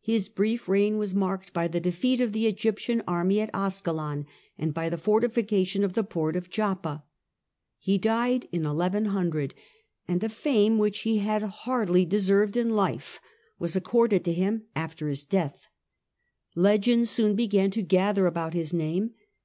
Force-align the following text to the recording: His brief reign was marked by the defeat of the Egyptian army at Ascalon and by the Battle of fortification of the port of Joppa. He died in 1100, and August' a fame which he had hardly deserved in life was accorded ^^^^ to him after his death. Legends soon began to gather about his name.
His 0.00 0.28
brief 0.28 0.68
reign 0.68 0.98
was 0.98 1.14
marked 1.14 1.52
by 1.52 1.68
the 1.68 1.78
defeat 1.78 2.20
of 2.20 2.32
the 2.32 2.48
Egyptian 2.48 3.04
army 3.06 3.40
at 3.40 3.50
Ascalon 3.54 4.26
and 4.58 4.74
by 4.74 4.88
the 4.88 4.96
Battle 4.96 4.96
of 4.98 5.02
fortification 5.02 5.84
of 5.84 5.92
the 5.92 6.02
port 6.02 6.34
of 6.34 6.50
Joppa. 6.50 7.04
He 7.78 7.96
died 7.96 8.48
in 8.50 8.64
1100, 8.64 9.54
and 10.08 10.16
August' 10.16 10.24
a 10.24 10.36
fame 10.42 10.76
which 10.78 10.98
he 11.02 11.18
had 11.18 11.42
hardly 11.44 12.04
deserved 12.04 12.56
in 12.56 12.70
life 12.70 13.20
was 13.60 13.76
accorded 13.76 14.22
^^^^ 14.22 14.24
to 14.24 14.32
him 14.32 14.64
after 14.74 15.06
his 15.06 15.24
death. 15.24 15.68
Legends 16.56 17.10
soon 17.10 17.36
began 17.36 17.70
to 17.70 17.82
gather 17.82 18.26
about 18.26 18.54
his 18.54 18.72
name. 18.72 19.12